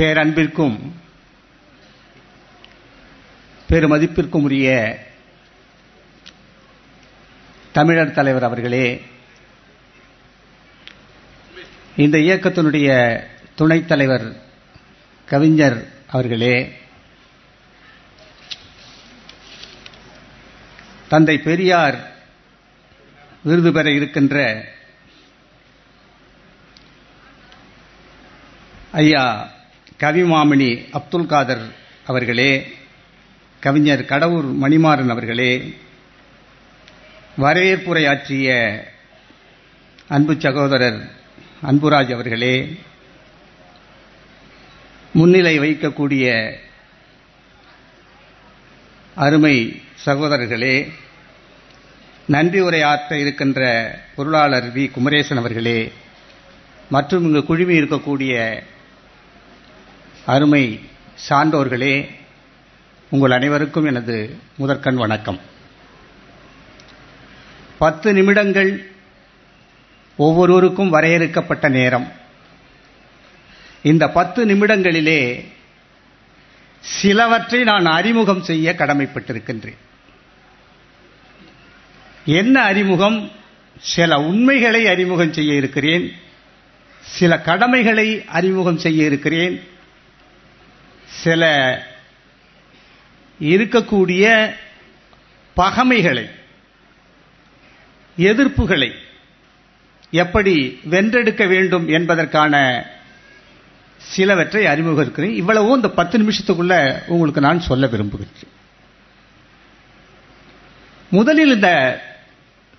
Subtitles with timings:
[0.00, 0.76] பேரன்பிற்கும்
[3.68, 4.68] பெருமதிப்பிற்கும் உரிய
[7.72, 8.86] தமிழர் தலைவர் அவர்களே
[11.96, 12.88] இந்த இயக்கத்தினுடைய
[13.54, 14.26] துணைத் தலைவர்
[15.28, 16.56] கவிஞர் அவர்களே
[21.08, 21.98] தந்தை பெரியார்
[23.44, 24.36] விருது பெற இருக்கின்ற
[28.92, 29.24] ஐயா
[30.00, 31.64] கவிமாமணி அப்துல் காதர்
[32.06, 32.52] அவர்களே
[33.62, 35.52] கவிஞர் கடவுர் மணிமாறன் அவர்களே
[37.36, 38.48] வரவேற்புரையாற்றிய
[40.08, 41.00] அன்பு சகோதரர்
[41.62, 42.54] அன்புராஜ் அவர்களே
[45.14, 46.24] முன்னிலை வைக்கக்கூடிய
[49.16, 49.56] அருமை
[50.06, 50.74] சகோதரர்களே
[52.28, 53.60] நன்றி உரையாற்ற இருக்கின்ற
[54.14, 54.84] பொருளாளர் வி.
[54.90, 55.78] குமரேசன் அவர்களே
[56.90, 58.34] மற்றும் இங்கு குழுமி இருக்கக்கூடிய
[60.26, 60.80] அருமை
[61.28, 62.10] சான்றோர்களே
[63.10, 65.40] உங்கள் அனைவருக்கும் எனது முதற்கண் வணக்கம்.
[67.78, 68.90] பத்து நிமிடங்கள்
[70.16, 72.12] ஒவ்வொருவருக்கும் வரையறுக்கப்பட்ட நேரம்.
[73.82, 75.44] இந்த பத்து நிமிடங்களிலே
[76.80, 79.76] சிலவற்றை நான் அறிமுகம் செய்ய கடமைப்பட்டிருக்கின்றேன்.
[82.24, 83.30] என்ன அறிமுகம்?
[83.80, 86.12] சில உண்மைகளை அறிமுகம் செய்ய இருக்கிறேன்.
[87.00, 89.78] சில கடமைகளை அறிமுகம் செய்ய இருக்கிறேன்.
[91.10, 91.42] சில
[93.40, 94.54] இருக்கக்கூடிய
[95.54, 96.30] பகமைகளை
[98.18, 98.92] எதிர்ப்புகளை
[100.10, 102.84] எப்படி வென்றெடுக்க வேண்டும் என்பதற்கான
[103.96, 108.34] சிலவற்றை அறிமுகம் இவ்வளவும் இந்த பத்து நிமிஷத்துக்குள்ள உங்களுக்கு நான் சொல்ல விரும்புகிறேன்.
[111.10, 112.00] முதலில் இந்த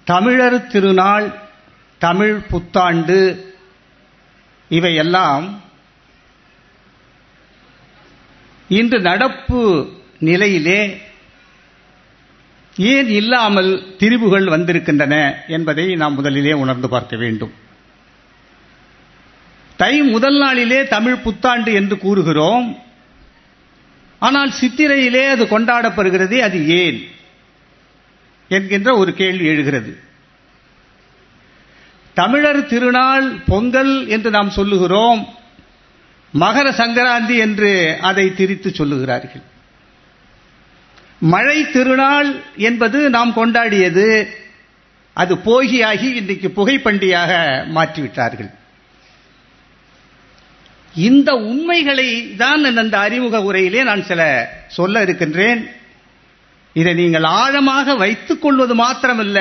[0.03, 1.41] தமிழர் திருநாள்
[1.97, 3.53] தமிழ் புத்தாண்டு
[4.69, 5.63] இவையெல்லாம்
[8.71, 11.01] இன்று நடப்பு நிலையிலே
[12.77, 17.53] ஏன் இல்லாமல் திரிவுகள் வந்திருக்கின்றன என்பதை நாம் முதலிலே உணர்ந்து பார்க்க வேண்டும்.
[19.75, 22.77] தை முதல் நாளிலே தமிழ் புத்தாண்டு என்று கூறுகிறோம்.
[24.19, 27.07] ஆனால் சித்திரையிலே அது கொண்டாடப்படுகிறது அது ஏன்?
[28.47, 29.99] என்கின்ற ஒரு கேள்வி எழுகிறது.
[32.13, 35.39] தமிழர் திருநாள் பொங்கல் என்று நாம் சொல்லுகிறோம்.
[36.33, 37.71] மகர சங்கராந்தி என்று
[38.01, 39.43] அதை திரித்து சொல்லுகிறார்கள்.
[41.19, 42.29] மழை திருநாள்
[42.69, 44.07] என்பது நாம் கொண்டாடியது
[45.13, 47.31] அது போகியாகி இன்றைக்கு புகைப்பண்டியாக
[47.75, 48.49] மாற்றிவிட்டார்கள்.
[50.95, 54.21] இந்த உண்மைகளை தான் அந்த அறிமுக உரையிலே நான் சில
[54.77, 55.61] சொல்ல இருக்கின்றேன்.
[56.73, 59.39] இதை நீங்கள் ஆழமாக வைத்துக் கொள்வது மாத்திரமல்ல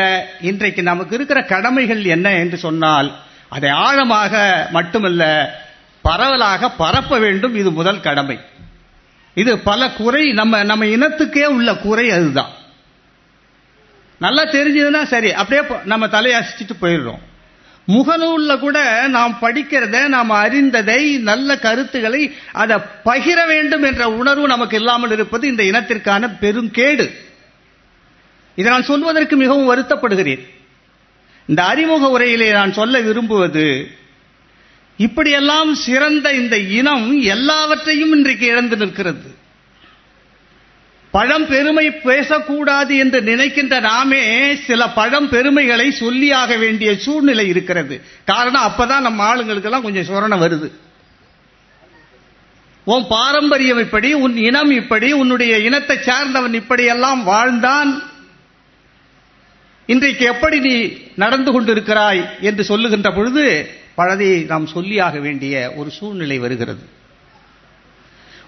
[0.51, 3.09] இன்றைக்கு நமக்கு இருக்கிற கடமைகள் என்ன என்று சொன்னால்
[3.49, 4.33] அதை ஆழமாக
[4.71, 5.25] மட்டுமல்ல
[6.03, 8.39] பரவலாக பரப்ப வேண்டும் இது முதல் கடமை.
[9.35, 12.53] இது பல குறை நம்ம நம்ம இனத்துக்கே உள்ள குறை அதுதான்.
[14.19, 17.21] நல்லா தெரிஞ்சதுன்னா சரி அப்படியே நம்ம தலையசிச்சுட்டு போயிடுறோம்.
[17.89, 25.11] முகநூல்ல கூட நாம் படிக்கிறத நாம் அறிந்ததை நல்ல கருத்துக்களை அதை பகிர வேண்டும் என்ற உணர்வு நமக்கு இல்லாமல்
[25.11, 27.07] இருப்பது இந்த இனத்திற்கான பெரும் கேடு
[28.55, 30.43] இதை நான் சொல்வதற்கு மிகவும் வருத்தப்படுகிறேன்.
[31.47, 33.91] இந்த அறிமுக உரையிலே நான் சொல்ல விரும்புவது
[35.05, 39.29] இப்படியெல்லாம் சிறந்த இந்த இனம் எல்லாவற்றையும் இன்றைக்கு இழந்து நிற்கிறது.
[41.11, 44.21] பழம் பெருமை பேசக்கூடாது என்று நினைக்கின்ற நாமே
[44.67, 47.97] சில பழம் பெருமைகளை சொல்லியாக வேண்டிய சூழ்நிலை இருக்கிறது.
[48.25, 50.69] காரணம் அப்பதான் நம்ம ஆளுங்களுக்கெல்லாம் கொஞ்சம் சுரணம் வருது.
[52.85, 57.91] உன் பாரம்பரியம் இப்படி உன் இனம் இப்படி உன்னுடைய இனத்தை சார்ந்தவன் இப்படியெல்லாம் வாழ்ந்தான்.
[59.87, 60.75] இன்றைக்கு எப்படி நீ
[61.17, 63.45] நடந்து கொண்டிருக்கிறாய் என்று சொல்லுகின்ற பொழுது
[64.01, 66.85] பழதை நாம் சொல்லியாக வேண்டிய ஒரு சூழ்நிலை வருகிறது.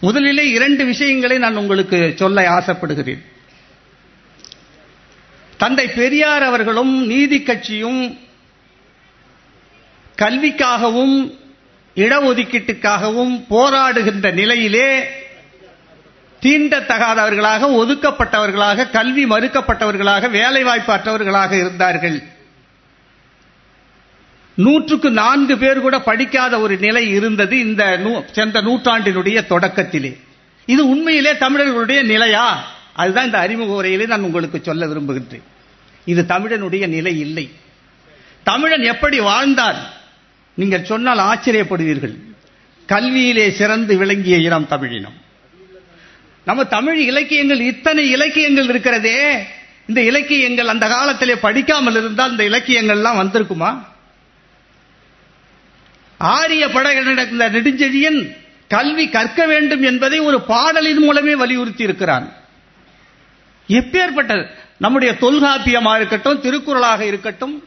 [0.00, 3.22] முதலிலே இரண்டு விஷயங்களை நான் உங்களுக்கு சொல்ல ஆசைப்படுகிறேன்.
[5.56, 8.18] தந்தை பெரியார் அவர்களும் நீதி கட்சியும்
[10.22, 11.16] கல்விக்காகவும்
[11.96, 14.88] இடஒதுக்கீட்டுக்காகவும் போராடுகின்ற நிலையிலே
[16.42, 22.18] தீண்டத்தகாதவர்களாக ஒதுக்கப்பட்டவர்களாக கல்வி மறுக்கப்பட்டவர்களாக வேலைவாய்ப்பு அற்றவர்களாக இருந்தார்கள்.
[24.54, 28.00] நூற்றுக்கு நான்கு பேர் கூட படிக்காத ஒரு நிலை இருந்தது இந்த
[28.32, 30.16] சென்ற நூற்றாண்டினுடைய தொடக்கத்திலே.
[30.66, 32.64] இது உண்மையிலே தமிழர்களுடைய நிலையா?
[32.92, 35.42] அதுதான் இந்த அறிமுக உரையிலே நான் உங்களுக்கு சொல்ல விரும்புகின்றேன்.
[36.04, 37.50] இது தமிழனுடைய நிலை இல்லை.
[38.42, 39.76] தமிழன் எப்படி வாழ்ந்தான்
[40.54, 42.16] நீங்கள் சொன்னால் ஆச்சரியப்படுவீர்கள்.
[42.88, 45.14] கல்வியிலே சிறந்து விளங்கிய இனம் தமிழினம்.
[46.44, 49.42] நம்ம தமிழ் இலக்கியங்கள் இத்தனை இலக்கியங்கள் இருக்கிறதே.
[49.86, 53.90] இந்த இலக்கியங்கள் அந்த காலத்திலே படிக்காமல் இருந்தால் இந்த இலக்கியங்கள்லாம் வந்திருக்குமா?
[56.22, 58.36] ஆரிய படை நடந்த நெடுஞ்செழியன்
[58.68, 62.26] கல்வி கற்க வேண்டும் என்பதை ஒரு பாடலின் மூலமே வலியுறுத்தி இருக்கிறான்.
[63.68, 64.32] எப்பேற்பட்ட
[64.78, 67.64] நம்முடைய தொல்காப்பியமாக இருக்கட்டும் திருக்குறளாக இருக்கட்டும்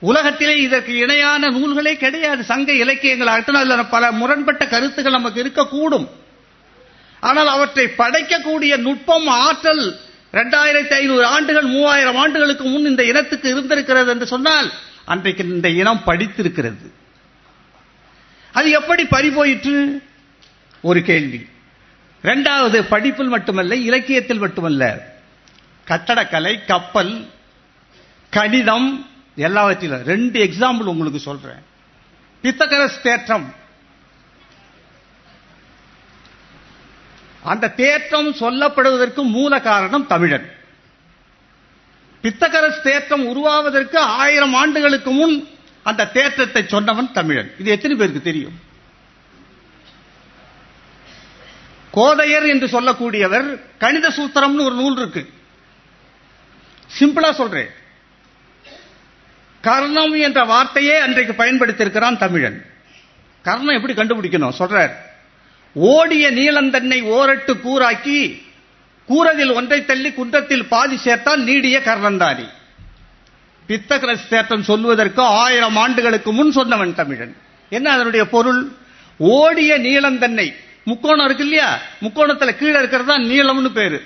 [0.00, 2.44] உலகத்திலே இதற்கு இணையான நூல்களே கிடையாது.
[2.44, 6.06] சங்க இலக்கியங்களாகட்டும் அதில் பல முரண்பட்ட கருத்துகள் நமக்கு இருக்கக்கூடும்.
[7.20, 9.84] ஆனால் அவற்றை படைக்கக்கூடிய நுட்பம் ஆற்றல்
[10.32, 14.72] இரண்டாயிரத்தி ஐநூறு ஆண்டுகள் மூவாயிரம் ஆண்டுகளுக்கு முன் இந்த இனத்துக்கு இருந்திருக்கிறது என்று சொன்னால்
[15.04, 16.86] அன்றைக்கு இந்த இனம் படித்திருக்கிறது.
[18.52, 20.02] அது எப்படி பறிபோயிற்று?
[20.80, 21.48] ஒரு கேள்வி.
[22.22, 25.14] இரண்டாவது படிப்பில் மட்டுமல்ல இலக்கியத்தில் மட்டுமல்ல.
[25.86, 27.30] கட்டடக்கலை கப்பல்
[28.30, 30.02] கணிதம் எல்லாவற்றிலும்.
[30.02, 31.66] ரெண்டு எக்ஸாம்பிள் உங்களுக்கு சொல்றேன்.
[32.42, 33.54] பித்தகரஸ் தேற்றம்.
[37.42, 40.52] அந்த தேற்றம் சொல்லப்படுவதற்கு மூல காரணம் தமிழன்.
[42.22, 45.48] பித்தகரஸ் தேற்றம் உருவாவதற்கு ஆயிரம் ஆண்டுகளுக்கு முன்
[45.88, 47.50] அந்த தேற்றத்தை சொன்னவன் தமிழன்.
[47.58, 48.56] இது எத்தனை பேருக்கு தெரியும்?
[51.94, 53.48] கோதையர் என்று சொல்லக்கூடியவர்
[53.78, 55.22] கணித சூத்திரம்னு ஒரு நூல் இருக்கு.
[56.98, 57.70] சிம்பிளா சொல்றேன்.
[59.62, 62.58] கர்ணம் என்ற வார்த்தையே அன்றைக்கு பயன்படுத்தியிருக்கிறான் தமிழன்.
[63.42, 64.58] கர்ணம் எப்படி கண்டுபிடிக்கணும்?
[64.58, 64.94] சொல்றார்.
[65.74, 68.20] ஓடிய நீளந்தன்னை ஓரட்டு கூறாக்கி
[69.08, 72.46] கூறதில் ஒன்றை தள்ளி குன்றத்தில் பாதி சேர்த்தால் நீடிய கர்ணந்தாரி
[73.68, 77.36] பித்தகரஸ் தேற்றம் சொல்வதற்கு ஆயிரம் ஆண்டுகளுக்கு முன் சொன்னவன் தமிழன்.
[77.70, 78.72] என்ன அதனுடைய பொருள்?
[79.18, 80.54] ஓடிய நீளந்தன்னை
[80.84, 81.78] முக்கோணம் இருக்கு இல்லையா?
[82.00, 84.02] முக்கோணத்துல கீழே இருக்கிறது தான் நீளம்னு பேரு.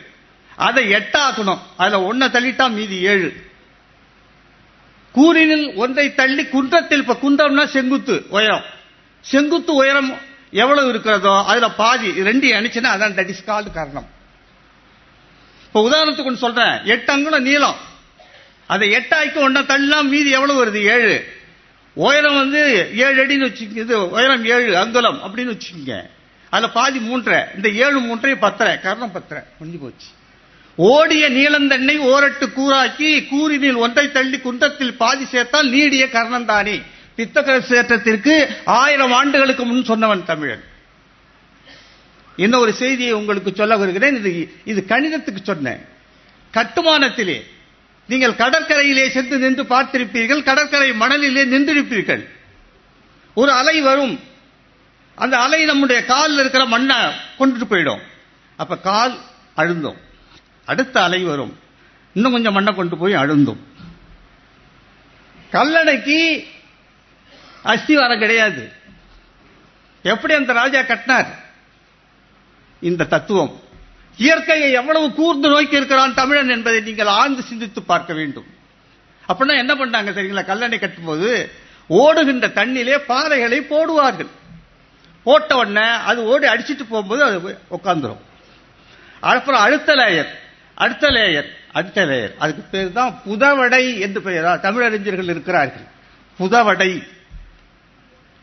[0.56, 3.50] அதை எட்டாக்கணும் அதுல ஒன்ன தள்ளிட்டா மீதி ஏழு.
[5.12, 8.64] கூறினில் ஒன்றை தள்ளி குன்றத்தில் இப்ப குன்றம்னா செங்குத்து உயரம்.
[9.20, 10.19] செங்குத்து உயரம்
[10.50, 14.06] எவ்வளவு இருக்கிறதோ அதுல பாதி ரெண்டு அணிச்சுன்னா அதான் தட் இஸ் கால்டு காரணம்.
[15.67, 16.85] இப்ப உதாரணத்துக்கு ஒன்று சொல்றேன்.
[16.85, 17.91] எட்டு அங்குலம் நீளம்.
[18.72, 20.80] அதை எட்டாய்க்கு ஒன்றா தள்ளினா மீதி எவ்வளவு வருது?
[20.82, 21.16] ஏழு.
[21.94, 26.06] உயரம் வந்து ஏழு அடின்னு வச்சுக்க இது உயரம் ஏழு அங்குலம் அப்படின்னு வச்சுக்கோங்க.
[26.50, 29.42] அதுல பாதி மூன்றரை இந்த ஏழு மூன்றை பத்தரை கரணம் பத்தரை.
[29.58, 30.06] முடிஞ்சு போச்சு.
[30.74, 36.82] ஓடிய நீளந்தண்ணை ஓரட்டு கூறாக்கி கூறினில் ஒன்றை தள்ளி குன்றத்தில் பாதி சேர்த்தால் நீடிய கர்ணந்தானே
[37.16, 40.64] பித்தக சேற்றத்திற்கு ஆயிரம் ஆண்டுகளுக்கு முன் சொன்னவன் தமிழன்.
[42.36, 44.16] இன்னொரு செய்தியை உங்களுக்கு சொல்ல வருகிறேன்.
[44.16, 45.80] இது இது கணிதத்துக்கு சொன்னேன்.
[46.52, 47.38] கட்டுமானத்திலே
[48.06, 52.28] நீங்கள் கடற்கரையிலே சென்று நின்று பார்த்திருப்பீர்கள் கடற்கரை மணலிலே நின்றிருப்பீர்கள்.
[53.34, 54.20] ஒரு அலை வரும்.
[55.14, 56.96] அந்த அலை நம்முடைய காலில் இருக்கிற மண்ணை
[57.38, 58.00] கொண்டுட்டு போயிடும்.
[58.56, 59.19] அப்ப கால்
[59.56, 59.96] அழுந்தோம்.
[60.64, 61.58] அடுத்த அலை வரும்.
[62.14, 63.58] இன்னும் கொஞ்சம் மண்ணை கொண்டு போய் அழுந்தும்.
[65.52, 66.46] கல்லணைக்கு
[67.64, 68.72] அஸ்திவாரம் கிடையாது.
[70.02, 71.38] எப்படி அந்த ராஜா கட்டினார்?
[72.81, 73.60] இந்த தத்துவம்.
[74.17, 78.47] இயற்கையை எவ்வளவு கூர்ந்து நோக்கி இருக்கிறான் தமிழன் என்பதை நீங்கள் ஆழ்ந்து சிந்தித்து பார்க்க வேண்டும்.
[79.29, 80.44] அப்படின்னா என்ன பண்ணாங்க சரிங்களா?
[80.50, 81.49] கல்லணை கட்டும்போது
[81.87, 84.29] ஓடுகின்ற தண்ணிலே பாறைகளை போடுவார்கள்.
[85.23, 88.23] போட்ட உடனே அது ஓடி அடிச்சிட்டு போகும்போது அது உட்காந்துரும்
[89.20, 90.29] அப்புறம் அடுத்த லேயர்
[90.75, 95.87] அடுத்த லேயர் அடுத்த லேயர் அதுக்கு பேர் தான் புதவடை என்று பெயரா தமிழறிஞர்கள் இருக்கிறார்கள்.
[96.38, 97.03] புதவடை.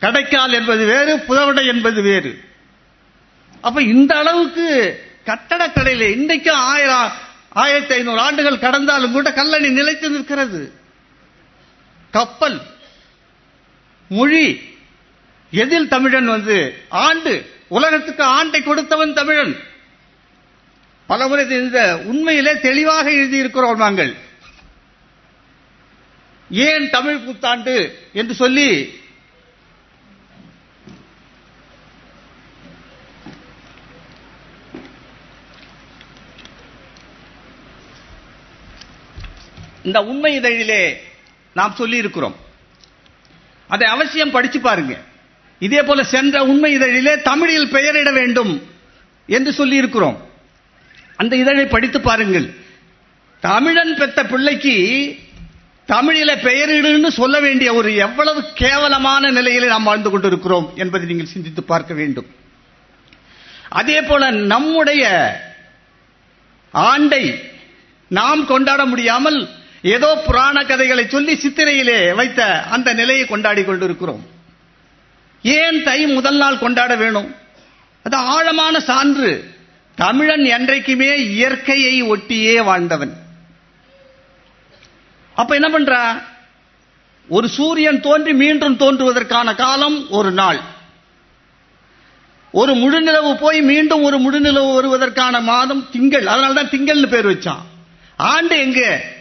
[0.00, 2.44] கடைக்கால் என்பது வேறு புதவடை என்பது வேறு.
[3.60, 4.68] அப்ப இந்த அளவுக்கு
[5.26, 7.12] கட்டடக்கடையில இன்னைக்கும் ஆயிரம்
[7.48, 10.72] ஆயிரத்தி ஐநூறு ஆண்டுகள் கடந்தாலும் கூட கல்லணி நிலைத்து நிற்கிறது.
[12.10, 12.60] கப்பல்
[14.08, 14.62] மொழி
[15.50, 16.84] எதில் தமிழன் வந்து?
[16.88, 19.56] ஆண்டு உலகத்துக்கு ஆண்டை கொடுத்தவன் தமிழன்.
[21.06, 24.14] பலமுறை இந்த உண்மையிலே தெளிவாக எழுதியிருக்கிறோம் நாங்கள்.
[26.50, 28.99] ஏன் தமிழ் புத்தாண்டு என்று சொல்லி
[39.90, 40.82] இந்த உண்மை இதழிலே
[41.58, 42.36] நாம் சொல்லி இருக்கிறோம்
[43.70, 44.94] அதை அவசியம் படிச்சு பாருங்க.
[45.66, 48.52] இதே போல சென்ற உண்மை இதழிலே தமிழில் பெயரிட வேண்டும்
[49.28, 50.16] என்று சொல்லி இருக்கிறோம்
[51.20, 52.46] அந்த இதழை படித்து பாருங்கள்.
[53.42, 54.76] தமிழன் பெற்ற பிள்ளைக்கு
[55.92, 61.94] தமிழில பெயரிடுன்னு சொல்ல வேண்டிய ஒரு எவ்வளவு கேவலமான நிலையில நாம் வாழ்ந்து கொண்டிருக்கிறோம் என்பதை நீங்கள் சிந்தித்து பார்க்க
[62.00, 62.28] வேண்டும்.
[63.80, 65.04] அதே போல நம்முடைய
[66.74, 67.24] ஆண்டை
[68.10, 69.40] நாம் கொண்டாட முடியாமல்
[69.82, 74.26] ஏதோ புராண கதைகளை சொல்லி சித்திரையிலே வைத்த அந்த நிலையை கொண்டாடி கொண்டிருக்கிறோம்.
[75.42, 77.34] ஏன் தை முதல் நாள் கொண்டாட வேணும்?
[78.02, 79.54] அது ஆழமான சான்று.
[79.94, 83.16] தமிழன் என்றைக்குமே இயற்கையை ஒட்டியே வாழ்ந்தவன்.
[85.34, 86.22] அப்ப என்ன பண்றா?
[87.28, 90.60] ஒரு சூரியன் தோன்றி மீண்டும் தோன்றுவதற்கான காலம் ஒரு நாள்.
[92.52, 96.26] ஒரு முழுநிலவு போய் மீண்டும் ஒரு முழுநிலவு வருவதற்கான மாதம் திங்கள்.
[96.26, 97.62] அதனால தான் திங்கள்னு பேர் வச்சான்.
[98.16, 99.18] ஆண்டு எங்கே?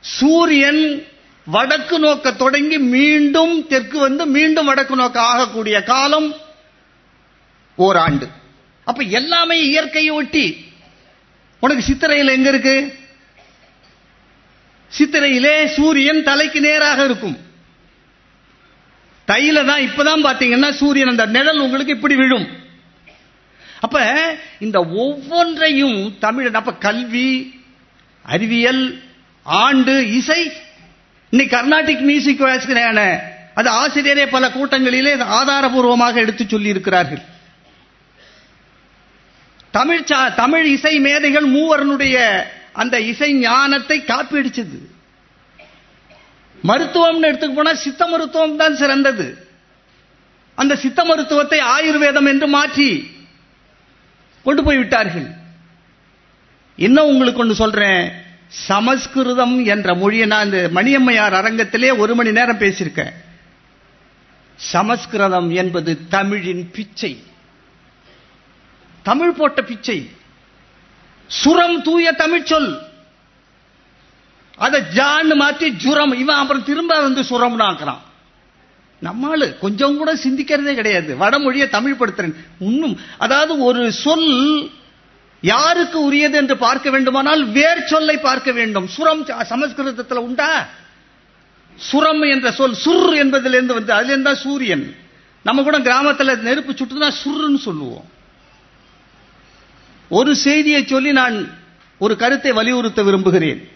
[0.00, 1.06] சூரியன்
[1.44, 6.34] வடக்கு நோக்க தொடங்கி மீண்டும் தெற்கு வந்து மீண்டும் வடக்கு நோக்க ஆகக்கூடிய காலம்
[7.76, 8.28] ஓராண்டு.
[8.84, 10.64] அப்ப எல்லாமே இயற்கையை ஒட்டி.
[11.60, 12.98] உனக்கு சித்திரையில் எங்க இருக்கு?
[14.98, 17.38] சித்திரையிலே சூரியன் தலைக்கு நேராக இருக்கும்.
[19.26, 22.48] தையில தான் இப்பதான் பாத்தீங்கன்னா சூரியன் அந்த நிழல் உங்களுக்கு இப்படி விழும்.
[23.80, 27.54] அப்ப இந்த ஒவ்வொன்றையும் தமிழ் அப்ப கல்வி
[28.22, 29.02] அறிவியல்
[29.48, 30.52] ஆண்டு இசை.
[31.30, 33.18] இன்னைக்கு கர்நாடிக் மியூசிக் வாசிக்கிறான.
[33.54, 37.22] அது ஆசிரியரே பல கூட்டங்களிலே ஆதாரபூர்வமாக எடுத்து சொல்லி இருக்கிறார்கள்
[39.70, 44.78] தமிழ் சா- தமிழ் இசை மேதைகள் மூவரனுடைய அந்த இசை ஞானத்தை காப்பீடிச்சது.
[46.64, 49.48] மருத்துவம்னு எடுத்துக்க போனா சித்த மருத்துவம் தான் சிறந்தது.
[50.54, 53.10] அந்த சித்த மருத்துவத்தை ஆயுர்வேதம் என்று மாற்றி
[54.44, 55.30] கொண்டு போய் விட்டார்கள்.
[56.76, 58.26] இன்னும் உங்களுக்கு ஒன்று சொல்றேன்?
[58.48, 63.12] சமஸ்கிருதம் என்ற மொழியை நான் இந்த மணியம்மையார் அரங்கத்திலே ஒரு மணி நேரம் பேசியிருக்கேன்.
[64.56, 67.22] சமஸ்கிருதம் என்பது தமிழின் பிச்சை.
[69.02, 70.10] தமிழ் போட்ட பிச்சை.
[71.26, 72.78] சுரம் தூய தமிழ் சொல்.
[74.56, 77.98] அதை ஜான்னு மாத்தி ஜுரம் இவன் அப்புறம் திரும்ப வந்து சுரம்னு ஆக்குறான்.
[79.02, 81.16] நம்மாளு கொஞ்சம் கூட சிந்திக்கிறதே கிடையாது.
[81.16, 84.70] வடமொழியை தமிழ் படுத்துறேன் இன்னும் அதாவது ஒரு சொல்
[85.40, 88.88] யாருக்கு உரியது என்று பார்க்க வேண்டுமானால் வேர் சொல்லை பார்க்க வேண்டும்.
[88.88, 90.66] சுரம் சமஸ்கிருதத்தில் உண்டா?
[91.76, 94.96] சுரம் என்ற சொல் சுர் என்பதிலிருந்து வந்து அதுல இருந்தா சூரியன்.
[95.42, 98.10] நம்ம கூட கிராமத்துல நெருப்பு சுட்டுனா சுருன்னு சொல்லுவோம்.
[100.08, 101.50] ஒரு செய்தியை சொல்லி நான்
[101.98, 103.68] ஒரு கருத்தை வலியுறுத்த விரும்புகிறேன்.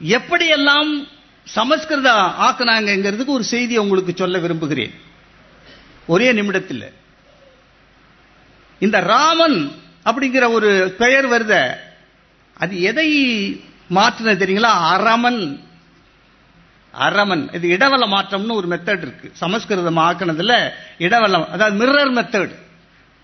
[0.00, 1.08] எப்படியெல்லாம்
[1.44, 4.94] சமஸ்கிருத ஆக்கினாங்கிறதுக்கு ஒரு செய்தியை உங்களுக்கு சொல்ல விரும்புகிறேன்.
[6.06, 6.92] ஒரே நிமிடத்தில்.
[8.78, 9.72] இந்த ராமன்
[10.06, 11.76] அப்படிங்கிற ஒரு பெயர் வருத.
[12.54, 13.08] அது எதை
[13.94, 14.74] மாற்றினது தெரியுங்களா?
[14.94, 15.60] அரமன்.
[16.92, 17.52] அரமன்.
[17.52, 19.30] இது இடவல மாற்றம்னு ஒரு மெத்தட் இருக்கு.
[19.32, 22.54] சமஸ்கிருதம் ஆக்கினதுல இடவலம் அதாவது மிரர் மெத்தட்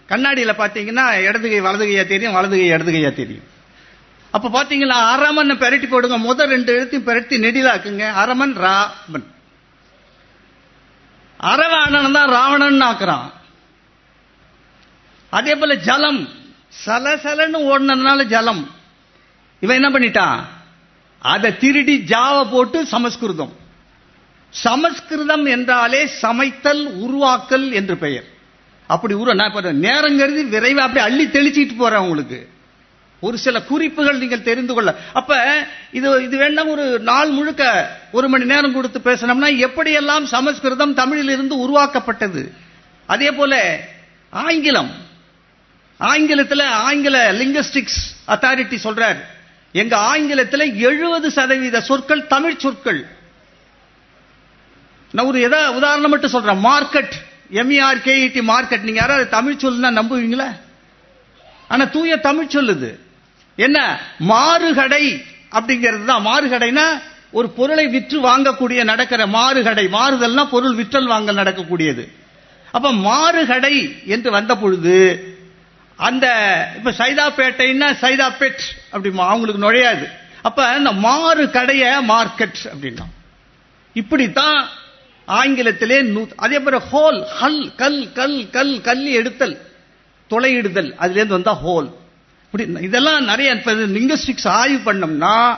[0.06, 3.50] கண்ணாடியில் பார்த்தீங்கன்னா இடதுகை வலதுகையா தெரியும் வலதுகை இடதுகையா தெரியும்.
[4.30, 6.18] அப்ப பாத்தீங்களா அரமன் பெரட்டி போடுங்க.
[6.18, 8.10] முதல் ரெண்டு எழுத்தையும் பெரட்டி நெடிலாக்குங்க.
[8.12, 9.34] அரமன் ராமன்.
[11.40, 13.32] அரவாணன் தான் ராவணன் ஆக்குறான்.
[15.30, 16.28] அதே போல ஜலம்.
[16.84, 18.70] சலசலன்னு ஓடினதுனால ஜலம்.
[19.60, 20.40] இவன் என்ன பண்ணிட்டான்
[21.18, 23.52] அதை திருடி ஜாவ போட்டு சமஸ்கிருதம்.
[24.50, 28.24] சமஸ்கிருதம் என்றாலே சமைத்தல் உருவாக்கல் என்று பெயர்.
[28.86, 32.40] அப்படி உரு நான் இப்போ நேரம் கருதி விரைவா அப்படி அள்ளி தெளிச்சிட்டு போறேன் உங்களுக்கு.
[33.20, 34.90] ஒரு சில குறிப்புகள் நீங்கள் தெரிந்து கொள்ள.
[35.12, 35.38] அப்ப
[35.92, 37.62] இது இது வேண்டாம் ஒரு நாள் முழுக்க
[38.12, 42.52] ஒரு மணி நேரம் கொடுத்து பேசணும்னா எப்படியெல்லாம் சமஸ்கிருதம் தமிழில் இருந்து உருவாக்கப்பட்டது?
[43.06, 43.80] அதே போல
[44.30, 44.92] ஆங்கிலம்.
[46.02, 49.20] ஆங்கிலத்தில் ஆங்கில லிங்குஸ்டிக்ஸ் அத்தாரிட்டி சொல்றார்.
[49.72, 53.06] எங்க ஆங்கிலத்தில் எழுபது சதவீத சொற்கள் தமிழ் சொற்கள்.
[55.12, 56.64] நான் ஒரு எதா உதாரணம் மட்டும் சொல்றேன்.
[56.64, 57.12] Market
[58.04, 58.80] market market.
[58.80, 60.56] நீங்க யாராவது தமிழ் சொல்லுனா நம்புவீங்களா?
[61.68, 62.98] ஆனா தூய தமிழ் சொல்லுது.
[63.56, 64.00] என்ன?
[64.18, 66.26] மாறுகடை அப்படிங்கிறது தான்.
[66.26, 69.86] மாறுகடைனா ஒரு பொருளை விற்று வாங்கக்கூடிய நடக்கிற மாறுகடை.
[69.86, 72.12] மாறுதல்னா பொருள் விற்றல் வாங்கல் நடக்கக்கூடியது.
[72.70, 74.96] அப்ப மாறுகடை என்று வந்த பொழுது
[75.96, 76.26] அந்த
[76.76, 80.06] இப்ப சைதாப்பேட்டைன்னா சைதாப்பேட் அப்படி அவங்களுக்கு நுழையாது.
[80.42, 83.06] அப்ப இந்த மாறு கடைய மார்க்கெட் அப்படின்னா.
[83.94, 84.68] இப்படித்தான்
[85.28, 89.60] ஆங்கிலத்திலே அதே போல ஹோல் ஹல் கல் கல் கல் கல் எடுத்தல்
[90.30, 91.90] துளையிடுதல் அதுல இருந்து வந்தா ஹோல்.
[92.44, 93.54] இப்படி இதெல்லாம் நிறைய
[93.96, 95.56] லிங்கஸ்டிக்ஸ் ஆய்வு பண்ணோம்னா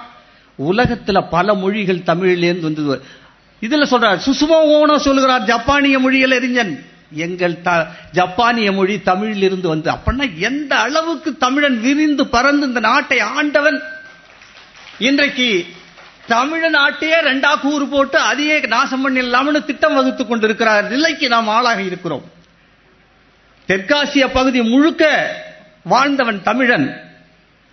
[0.59, 3.03] உலகத்துல பல மொழிகள் தமிழிலேருந்து வந்தது.
[3.61, 6.85] இதுல சொல்றார் சுசுமோ ஓனோ சொல்லுகிறார் ஜப்பானிய மொழியில் அறிஞன்
[7.15, 13.21] எங்கள் த- ஜப்பானிய மொழி தமிழில் இருந்து வந்து அப்படின்னா எந்த அளவுக்கு தமிழன் விரிந்து பறந்து இந்த நாட்டை
[13.21, 13.83] ஆண்டவன்?
[14.99, 15.67] இன்றைக்கு
[16.27, 22.25] தமிழ் நாட்டையே ரெண்டா கூறு போட்டு அதையே நாசம் பண்ணிடலாம்னு திட்டம் வகுத்துக் கொண்டிருக்கிறார் நிலைக்கு நாம் ஆளாக இருக்கிறோம்.
[23.69, 25.35] தெற்காசிய பகுதி முழுக்க
[25.85, 27.01] வாழ்ந்தவன் தமிழன்.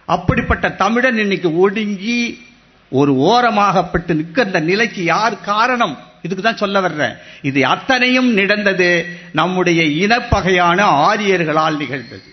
[0.05, 2.41] அப்படிப்பட்ட தமிழன் இன்னைக்கு ஒடுங்கி
[2.89, 5.99] ஒரு ஓரமாகப்பட்டு நிற்கிற நிலைக்கு யார் காரணம்?
[6.21, 7.15] இதுக்கு தான் சொல்ல வர்றேன்.
[7.41, 8.89] இது அத்தனையும் நிடந்தது
[9.33, 12.29] நம்முடைய இனப்பகையான ஆரியர்களால் நிகழ்ந்தது.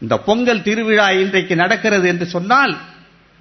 [0.00, 2.78] இந்த பொங்கல் திருவிழா இன்றைக்கு நடக்கிறது என்று சொன்னால்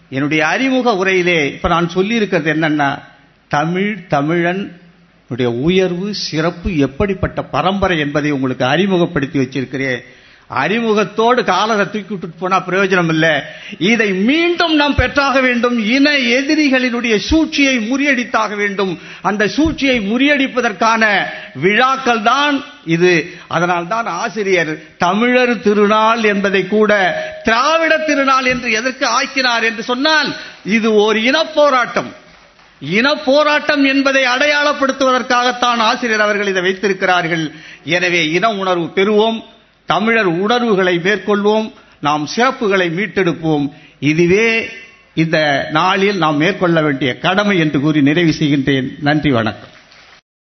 [0.10, 2.89] என்னுடைய அறிமுக உரையிலே இப்ப நான் சொல்லியிருக்கிறது என்னன்னா
[3.48, 4.79] தமிழ் தமிழன்
[5.29, 10.01] உடைய உயர்வு சிறப்பு எப்படிப்பட்ட பரம்பரை என்பதை உங்களுக்கு அறிமுகப்படுத்தி வச்சிருக்கிறேன்.
[10.62, 13.34] அறிமுகத்தோடு காலரை தூக்கி விட்டுட்டு போனா பிரயோஜனம் இல்லை
[13.91, 15.77] இதை மீண்டும் நாம் பெற்றாக வேண்டும்.
[15.96, 18.93] இன எதிரிகளினுடைய சூழ்ச்சியை முறியடித்தாக வேண்டும்.
[19.22, 21.03] அந்த சூழ்ச்சியை முறியடிப்பதற்கான
[21.65, 22.55] விழாக்கள் தான்
[22.86, 23.13] இது.
[23.48, 26.91] அதனால் தான் ஆசிரியர் தமிழர் திருநாள் என்பதை கூட
[27.43, 30.31] திராவிட திருநாள் என்று எதற்கு ஆக்கினார் என்று சொன்னால்
[30.77, 32.12] இது ஒரு இனப்போராட்டம்.
[32.81, 37.51] இன போராட்டம் என்பதை அடையாளப்படுத்துவதற்காகத்தான் ஆசிரியர் அவர்கள் இதை வைத்திருக்கிறார்கள்.
[37.98, 39.39] எனவே இன உணர்வு பெறுவோம்.
[39.85, 41.71] தமிழர் உணர்வுகளை மேற்கொள்வோம்
[42.01, 43.71] நாம் சிறப்புகளை மீட்டெடுப்போம்.
[44.00, 44.69] இதுவே
[45.13, 48.89] இந்த நாளில் நாம் மேற்கொள்ள வேண்டிய கடமை என்று கூறி நிறைவு செய்கின்றேன்.
[49.00, 49.71] நன்றி வணக்கம்.